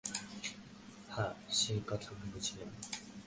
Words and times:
হাঁ, 1.09 1.33
সে 1.49 1.73
কথা 1.87 2.09
ভুলেছিলেম। 2.19 2.69